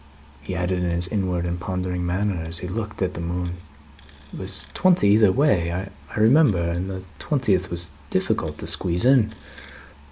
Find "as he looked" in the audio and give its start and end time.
2.43-3.03